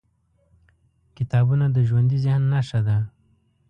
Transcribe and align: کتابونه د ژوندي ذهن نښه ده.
کتابونه 1.17 1.65
د 1.71 1.77
ژوندي 1.87 2.17
ذهن 2.25 2.43
نښه 2.51 2.79
ده. 2.87 2.97